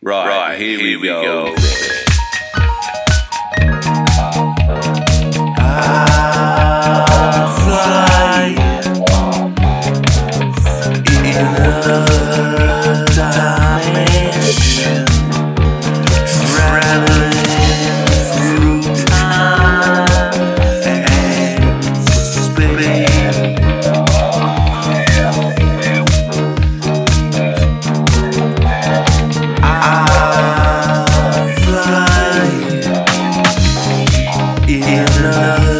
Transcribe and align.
Right, 0.00 0.28
right 0.28 0.60
here, 0.60 0.78
we, 0.78 0.96
go. 1.08 1.54
discovered 1.56 1.77
love. 35.30 35.77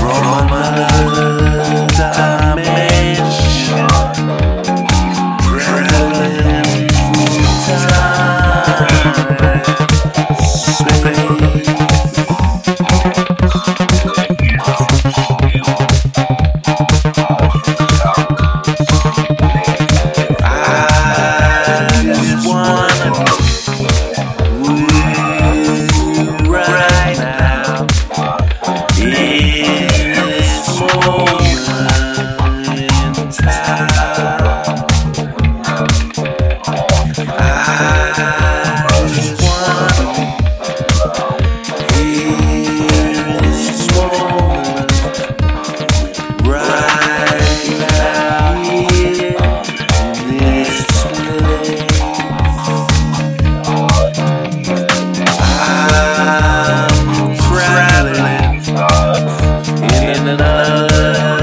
from 0.00 0.48
another. 0.48 1.49
in 60.16 60.36
love. 60.36 61.39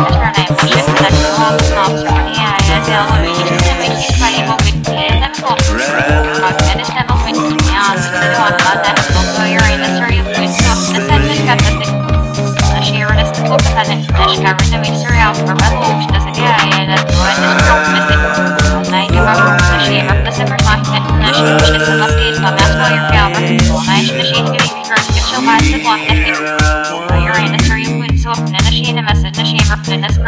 Turn 0.00 0.39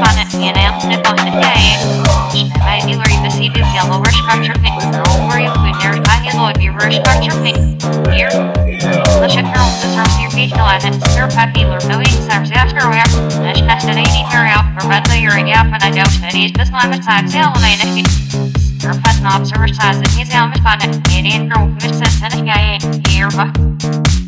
fun, 0.00 0.16
and 0.20 0.32
you 0.32 0.52
know, 0.52 0.76
the 0.92 0.98
fun, 1.04 1.16
the 1.24 1.32
guy. 1.40 1.76
Schnell, 2.36 2.60
I 2.60 2.84
do, 2.84 2.98
where 3.00 3.08
you 3.08 3.20
can 3.24 3.32
see 3.32 3.48
this 3.48 3.66
yellow, 3.72 3.96
where 3.96 4.12
structure, 4.12 4.56
girl, 4.92 5.08
where 5.28 5.40
you 5.40 5.52
could 5.52 5.76
never 5.80 6.00
find 6.04 6.24
a 6.28 6.32
load, 6.36 6.60
you 6.60 6.72
were 6.72 6.84
structure, 6.92 7.32
here. 8.12 8.28
The 8.28 9.28
ship 9.28 9.48
girl, 9.48 9.68
the 9.80 9.88
your 10.20 10.32
no, 10.52 11.00
serve 11.16 11.32
happy, 11.32 11.64
or 11.64 11.80
no, 11.88 11.98
he's 11.98 12.16
serves 12.28 12.52
after 12.52 12.84
where. 12.88 13.08
Nash 13.40 13.60
nested 13.64 13.96
80 13.96 14.04
very 14.28 14.52
out, 14.52 14.68
or 14.76 14.88
red 14.88 15.08
layer, 15.08 15.32
and 15.32 15.48
yap, 15.48 15.66
and 15.72 15.82
I 15.82 15.90
doubt 15.90 16.12
that 16.20 16.32
he's 16.32 16.52
this 16.52 16.70
line 16.70 16.92
beside 16.92 17.28
sail, 17.30 17.52
and 17.56 17.64
I 17.64 17.76
has 19.00 19.18
an 19.18 19.26
observer 19.26 19.68
size, 19.68 19.96
and 19.96 20.08
he's 20.12 20.30
out, 20.32 20.52
and 20.54 20.62
fun, 20.62 20.78
and 20.82 20.94
Indian 21.10 21.48
girl, 21.48 21.68
which 21.80 21.94
says, 21.96 22.20
and 22.22 22.34
a 22.34 22.44
guy, 22.44 22.78
here, 23.08 23.30
but. 23.32 24.25